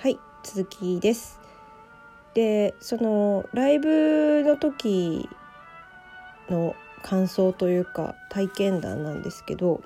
[0.00, 1.40] はい続きです。
[2.32, 5.28] でそのライブの時
[6.48, 9.82] の感想というか体験談なんですけど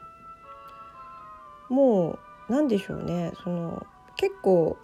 [1.71, 3.87] もう何でしょうねその
[4.17, 4.77] 結構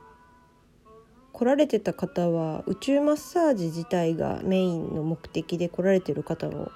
[1.34, 6.72] 来られてた方は宇宙マッサージ自体がメインの目的で来られてる方も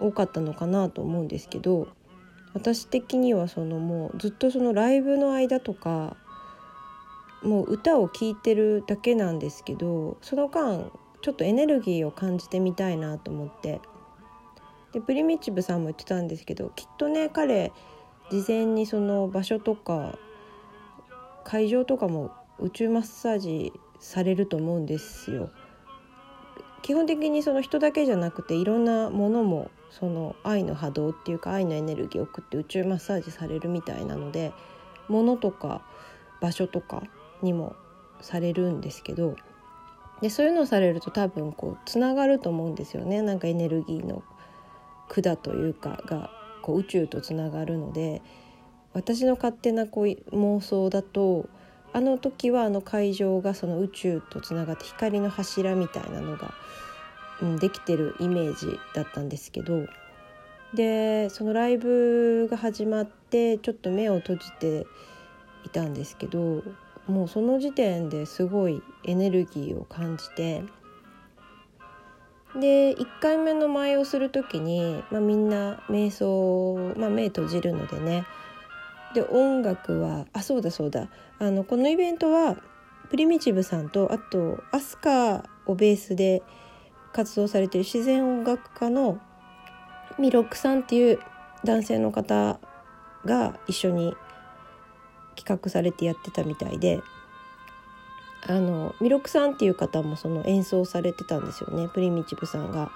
[0.00, 1.86] 多かったのかなと思うんですけど
[2.52, 6.16] 私的にはそのもうずっとそのライブの間とか
[7.44, 10.90] もう歌を聴いてるだけなんですけどその間
[11.22, 13.80] ちょっとエネルギーを感じてみたいなと思って
[14.92, 17.72] でプリミチブさんも言ってたんですけどきっとね彼
[18.30, 20.18] 事前にその場所とか
[21.44, 25.50] 会場とかも宇宙マッサージされると思うんですよ。
[26.82, 34.52] 基本的にその人だけじゃなくていろんなものもその愛の波動っていうか愛のエネルギーを送って宇宙マッサージされるみたいなので
[35.08, 35.80] 物とか
[36.42, 37.02] 場所とか
[37.44, 37.76] にも
[38.20, 39.36] されるんですけど
[40.20, 43.20] でそういうのをされると多分こうつながると思うんですよね。
[43.20, 44.22] なんかエネルギーの
[45.08, 46.30] 管というかが
[46.62, 48.22] こう宇宙とつながるので
[48.94, 51.48] 私の勝手なこう妄想だと
[51.92, 56.54] あの時はあの会場がその宇宙とつながって光の柱みたいなのが、
[57.42, 59.86] うん、できてるイメージだったんですけど
[60.74, 64.86] でそのライブが始まってちょっと目を閉じて
[65.64, 66.62] いたんですけど
[67.06, 70.64] もうその時点ですごいエネルギーを感じて
[72.58, 78.24] で1回目の前をする時に、まあ、みんな瞑想、まあ、目閉じるのでね。
[79.14, 81.08] で音楽はあそうだそうだ。
[81.38, 82.56] あのこのイベントは
[83.10, 86.42] プリミチブさんとあとアスカをベースで
[87.12, 89.20] 活動されてる自然音楽家の
[90.18, 91.18] ミロックさんっていう
[91.64, 92.58] 男性の方
[93.24, 94.16] が一緒に
[95.34, 97.02] 企画されてやってたみたいで
[98.46, 101.88] あのミロクさんっていう方もその演奏されてたんですよね。
[101.88, 102.90] プリミチブさんが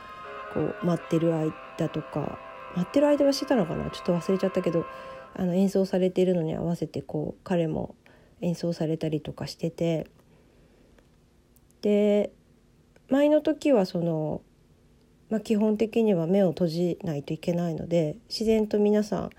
[0.54, 2.38] こう待ってる間とか
[2.76, 3.90] 待ってる間はしてたのかな？
[3.90, 4.84] ちょっと忘れちゃったけど
[5.34, 7.94] あの演奏されているのに合わせてこう彼も
[8.40, 10.06] 演奏されたりとかしてて。
[11.80, 12.32] で
[13.08, 14.42] 前の時はその、
[15.30, 19.30] まあ、基本的には目を閉じないといけないので自然と皆さん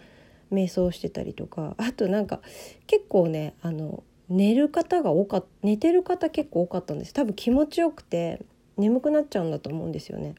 [0.51, 2.39] 瞑想してたりとかあとなんか
[2.87, 7.13] 結構ねあの寝る方が多か寝てる方結構多かったんです。
[7.13, 8.41] 多分気持ちよくて
[8.77, 10.35] 眠くなっちゃうんだと思うんですよね。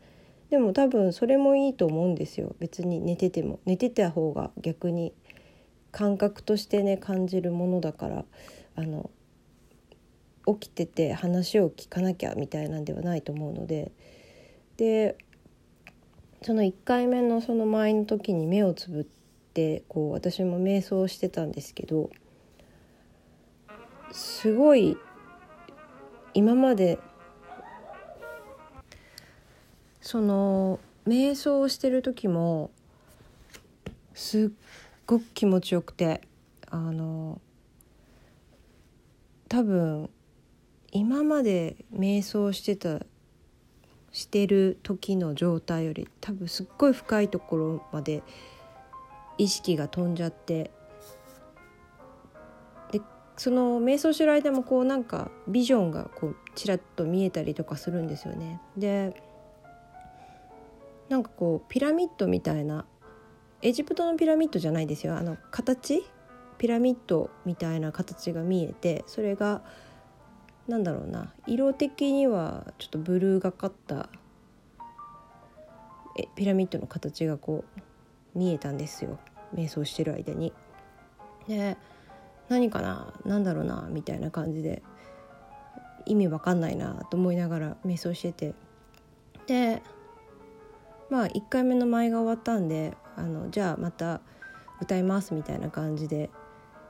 [0.48, 2.54] でも多分それもいいと思うんですよ。
[2.60, 3.58] 別に寝てても。
[3.66, 5.12] 寝てた方が逆に
[5.90, 8.24] 感覚としてね感じるものだから
[8.76, 9.10] あの
[10.46, 13.92] 起きてて話を聞かなきゃみたいなんではないと思うので。
[14.76, 15.16] で
[16.42, 19.19] その1回目のその前の時に目をつぶって
[19.88, 22.10] こう私も瞑想してたんですけど
[24.12, 24.96] すごい
[26.34, 26.98] 今まで
[30.00, 32.70] その瞑想をしてる時も
[34.14, 34.50] すっ
[35.06, 36.20] ごく気持ちよくて
[36.70, 37.40] あの
[39.48, 40.08] 多分
[40.92, 43.00] 今まで瞑想してた
[44.12, 48.22] してる時の状態より多分すっごい深いところまで
[49.40, 50.70] 意識が飛んじゃって
[52.92, 53.00] で
[53.38, 58.60] その瞑想してる間もこうなんかビジョンがこうちらっと見えたりとかするんですよね。
[58.76, 59.22] で
[61.08, 62.84] なんかこうピラミッドみたいな
[63.62, 65.16] エジプトのピラミッドじゃないですよ。
[65.16, 66.04] あの形？
[66.58, 69.62] ピラミッドみたいな形が見えてそれが
[70.68, 71.32] なんだろうな。
[71.46, 74.10] 色的にはちょっとブルーがかった
[76.18, 79.18] えピラミッドの形がこう見えたんですよ。
[79.54, 80.52] 瞑想してる間に。
[81.48, 81.76] で
[82.48, 84.82] 何かな何だろうなみたいな感じで
[86.06, 88.54] 意味わかんないなと思いながら瞑想してて
[89.46, 89.82] で
[91.08, 94.20] まあ1回目の前が終わったんであのじゃあまた
[94.80, 96.30] 歌いますみたいな感じで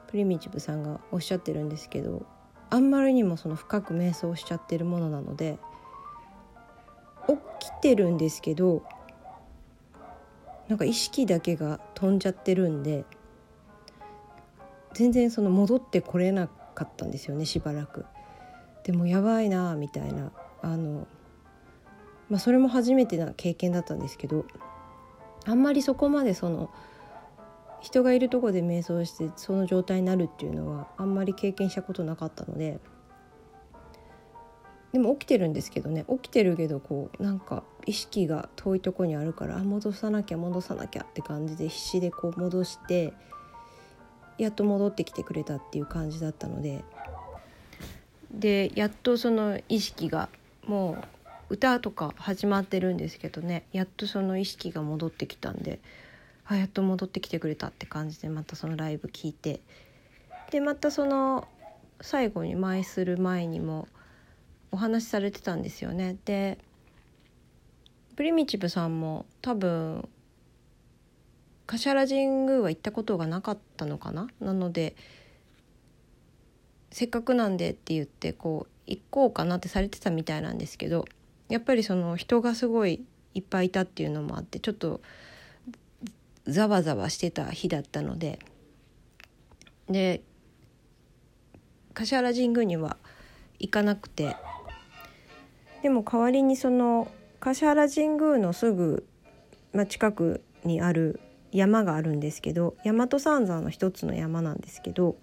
[0.09, 2.25] プリミチブさんがおっしゃってるんですけど
[2.71, 5.59] あんまりにもその深く瞑想しちゃってるものなので
[7.61, 8.83] 起きてるんですけど
[10.71, 13.05] なんか意識だけが飛んじゃってるんで
[14.95, 18.07] 全然その戻ってこれなかったんですよねしばらく。
[18.85, 20.31] でもやばいなみたいな
[20.63, 21.09] あの、
[22.29, 24.47] まあ、それも初めてな経験だったんですけど
[25.45, 26.71] あんまりそこまでその
[27.81, 32.79] 人がいるとこで瞑想してその状態になるっていうのはあんまり経験したことなかったので
[34.93, 43.13] でも起きてるんですけどね起きてるけどこうなんか意識が遠いとこにあるからあ戻さなきゃ戻さなきゃって感じで必死でこう戻して
[44.39, 46.85] やっと戻ってきてくれたっていう感じだったので。
[48.33, 50.29] でやっとその意識が
[50.65, 50.93] も
[51.51, 53.65] う歌とか始まってるんですけどね。
[53.73, 55.81] やっとその意識が戻ってきたんで
[56.47, 59.61] あやっと戻ってきてくれたって感じでまたそのライブ聞いて。
[60.51, 61.47] でまたその
[62.01, 63.87] 最後に舞する前にも
[64.73, 66.17] お話しされてたんですよね。
[66.25, 66.59] で
[68.17, 70.09] プリミチブさんも多分
[71.67, 74.29] 橿原神宮は行ったことがなかったのかな？
[74.41, 74.97] なので
[76.91, 81.05] せっかくなんでって言ってこう行こうかなってされてたみたいなんですけど
[81.49, 83.05] やっぱりその人がすごい
[83.35, 85.01] いっぱいいたっていうのもあってちょっと
[86.47, 88.41] ざわざわしてた日だったので
[89.89, 90.23] で
[91.95, 92.97] 橿原神宮には
[93.61, 94.35] 行かなくて
[95.83, 97.09] でも代わりにその
[97.41, 99.07] 橿原神宮のすぐ、
[99.73, 101.21] まあ、近くにある
[101.53, 105.17] 山があるんですけど大和三山の一つの山なんですけど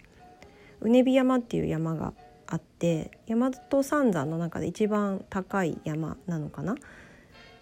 [0.81, 2.14] うねび山っていう山が
[2.48, 6.75] あって大和三山の中で一番高い山なのかな。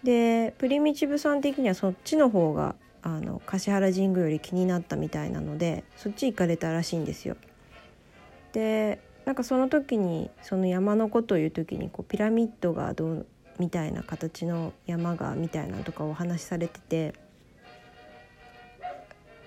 [0.02, 7.36] でプリミチブさん的にはそっちの方があの橿原神宮より気になったみたいなのでそっち行かれたらしいんですよ。
[8.52, 13.26] でなんかその時にその山のことを言う時にこうピラミッドがどう
[13.58, 17.14] みたいな形の山がみたいなとかお話しされてて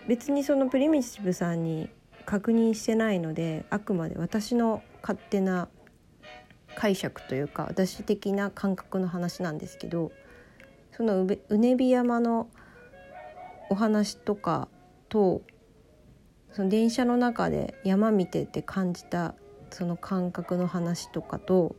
[0.08, 1.90] 別にそのプリミティブさんに
[2.26, 5.68] 確認してないのであくまで私の勝手な
[6.76, 10.12] 解釈というか私的な感覚の話なんですけど
[10.96, 12.50] そのうねび山の
[13.70, 14.68] お話とか
[15.10, 15.42] と
[16.54, 19.36] その電車の中で山見てて感じた
[19.72, 21.76] その感覚の話とかと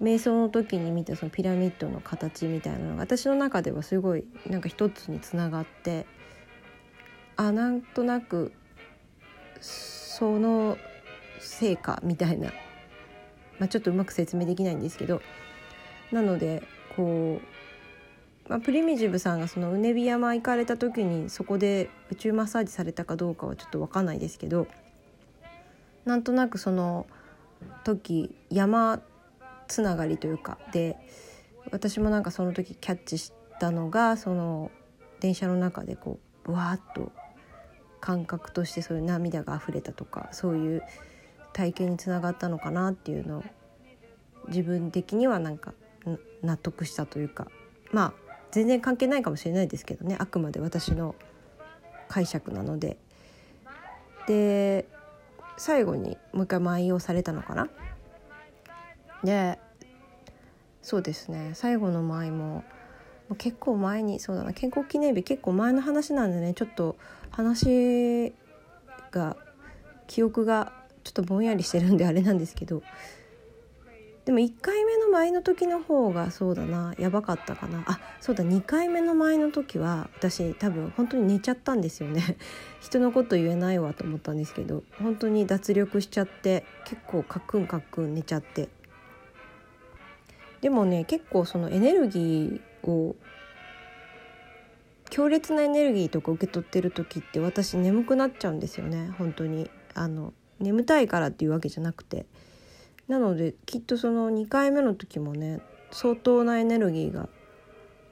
[0.00, 6.06] 瞑想の時に見たそのピラミッドの形みたいなのが私の中ではすごいなんか一つにつながって
[7.36, 8.52] あなんとなく
[9.60, 10.78] その
[11.38, 12.50] 成果みたいな、
[13.58, 15.20] まあ、ちょっとうまく説明できないんですけど
[16.12, 16.62] なので
[16.96, 17.40] こ
[18.46, 24.66] う、まあ、プリミジブさんがそのうねび山行かれた時にそこで宇宙マッサージされたかどうかはちょっと分かんないですけど
[26.04, 27.06] なんとなくその
[27.84, 29.00] 時山
[29.70, 30.96] つながりというかで
[31.70, 34.70] 私もなんかその時キャッチしたのがその
[35.20, 37.12] 電車の中でこうブワーッと
[38.00, 40.82] 感覚としてそういう涙が溢れたとかそういう
[41.52, 43.44] 体験につながったのかなっていうのを
[44.48, 45.74] 自分的にはなんか
[46.42, 47.46] 納得したというか
[47.92, 51.14] まあ全然関係ないかもしれないですけどねあくまで私の
[52.08, 52.96] 解釈なので。
[54.26, 54.86] で
[55.56, 57.68] 最後にもう一回舞をされたのかな？
[59.24, 59.58] で
[60.82, 61.52] そうですね。
[61.54, 62.64] 最後の舞も
[63.38, 66.96] 結構前にそうだな健康記念日結構前の話なんでねちょっと
[67.30, 68.32] 話
[69.10, 69.36] が
[70.06, 70.72] 記憶が
[71.04, 72.82] ちょっとぼんやりしてるんであれなんですけど。
[74.24, 77.82] でも1回目の前の時の方がそうだなやばかったかな。
[77.86, 82.36] あそうだ2回目の前の時は私多分本当に寝ちゃったんですよね。
[82.80, 88.68] 人のこと言えないわと思ったんですけど本当に脱力しちゃって結構カクンカクン寝ちゃって。
[90.60, 93.16] でもね結構そのエネルギーを
[95.10, 99.10] 強烈なエネルギーとか受け取ってる時って私眠くなっちゃうんですよね。
[99.18, 99.70] 本当に。
[99.94, 102.26] あの眠たいからっていうわけじゃなくて。
[103.08, 107.28] なのできっとその2回目の時もね相当なエネルギーが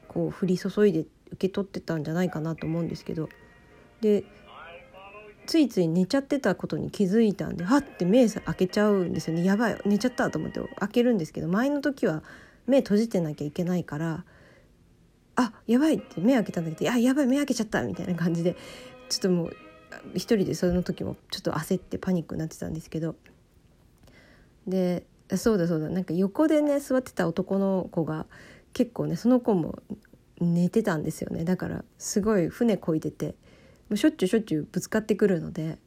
[0.08, 3.28] こう降り注いで受け取ってたんじゃないかなと思うんですけど。
[4.00, 4.24] で
[5.48, 9.44] ついつい寝ちゃってたことに気づいたんではって目開けちゃうんですよね。
[9.44, 12.22] やばい寝ちゃったと思って開けるんですけど前の時は
[12.66, 14.24] 目閉じてなきゃいけないから
[15.36, 18.56] あやばいって目開けたんだけどあやばい目開けちゃったみたいな感じで
[19.08, 19.56] ちょっともう
[20.14, 23.16] 一人でその時もちょっと焦ってパニックになってたんですけど。
[24.66, 28.26] でそうだそうだなんか横でね座ってた男の子が
[28.74, 29.78] 結構ねその子も
[30.40, 31.44] 寝てたんですよね。
[31.44, 33.34] だからすごい船こいでて
[33.88, 35.78] もうしょっちゅうしょっちゅうぶつかってくるので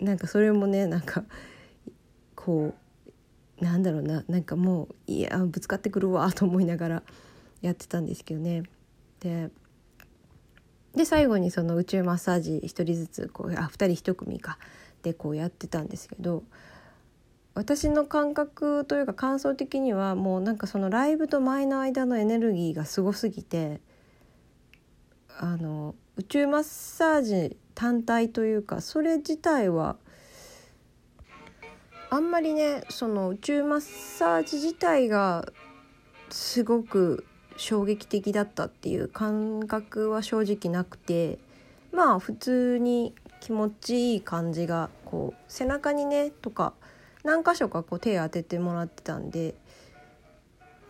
[0.00, 1.24] なんかそれもねなんか
[2.34, 2.74] こ
[3.60, 7.02] うなんだろうななんかもういやぶつかってくるわと思いながら
[7.60, 8.62] やってたんですけどね。
[9.20, 9.50] で
[10.94, 14.58] で最後にその宇宙マッサージ1人ずつこうあ2人1組か
[15.02, 16.42] でこうやってたんですけど
[17.54, 23.80] 私の感覚というか感想的にはもうなんかそのライブと前の間のエネルギーがすごすぎて
[25.38, 29.96] あの宇宙マッサージ単体というかそれ自体は
[32.10, 35.50] あんまりねその宇宙マッサージ自体が
[36.28, 37.24] すごく
[37.56, 41.38] 衝撃的だったっていう感覚は正直なくて
[41.90, 46.74] まあ普通に気持ちいい感じがこう背中にねとか
[47.24, 49.54] 何箇所かこう手当ててもらってたんで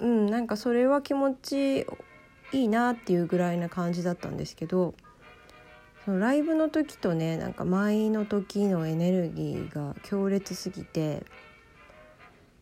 [0.01, 1.87] うんなんかそれは気持ち
[2.53, 4.93] いいなっていうぐらいな感じだったんですけど
[6.05, 11.25] そのライブの時とねなんか舞の時のエネルギーが強烈すぎて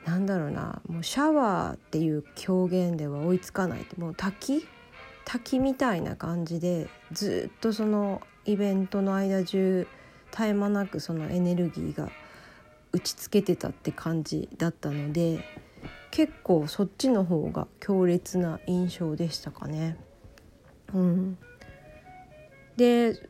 [0.04, 4.66] なんだろうなもうシャワーっていう表現では追いつかないもう滝？
[5.25, 9.87] 滝みたいな感じでずっとそのイベントの間中
[10.30, 12.11] 絶え間なくそのエネルギーが
[12.92, 15.45] 打ちつけてたって感じだったので
[16.11, 19.99] 結構そっちの方が強烈な印象でしたかね。
[20.95, 21.38] うん、
[22.78, 23.20] で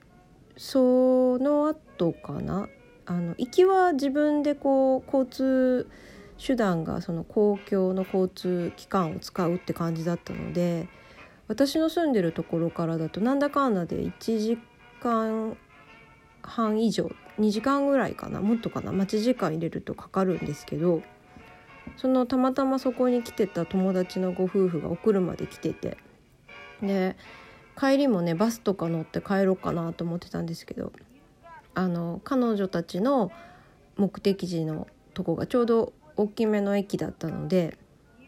[0.58, 2.68] その後かな？
[3.06, 5.88] あの行きは自分でこう交通
[6.36, 10.86] 手段がその公共の交通機関を使うって感じだったので
[11.48, 14.58] 私の住んでるところからだとなんだかんだで1時
[15.00, 15.56] 間
[16.42, 18.42] 半以上2時間ぐらいかな？
[18.42, 18.92] もっとかな？
[18.92, 21.00] 待ち時間入れるとかかるんですけど
[21.96, 25.96] そのたまたまそこに来てた友達のご夫婦がお車で来てて
[26.82, 27.16] で
[27.78, 30.92] 帰りもねバスとか乗って帰ろうかなと思ってたんですけど
[31.74, 33.30] あの彼女たちの
[33.96, 37.78] 目的地のとこがちょうど大きめの駅だったので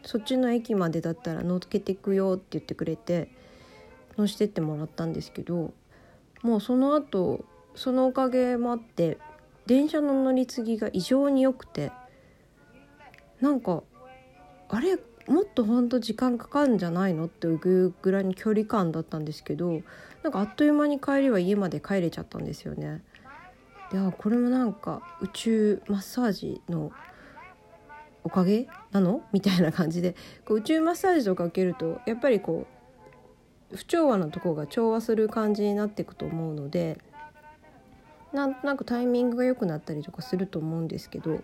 [0.03, 3.29] そっちの駅までだったら乗っけてくよって言ってくれて
[4.17, 5.73] 乗してってもらったんですけど
[6.41, 7.43] もうその後
[7.75, 9.17] そのおかげもあって
[9.65, 11.91] 電車の乗り継ぎが異常に良くて
[13.41, 13.83] なんか
[14.69, 14.97] あれ？
[15.31, 19.81] もっとほんと時間かかるんじゃないのっていうぐらいの距離感だったんですけど
[20.23, 23.01] なんかあっという間に帰りは家まで帰れちゃったんですよね。
[23.91, 26.91] であこれもなんか宇宙マッサージの
[28.23, 29.23] おかげなの？
[29.31, 32.67] みたいな感じでこう宇宙マッサージとか受けるとやっぱりこ
[33.71, 36.99] う不調和なとこが調和する感じになっていくと思うので
[38.31, 41.41] なんとなくタイミングが良くなったりとかすると思うんですけど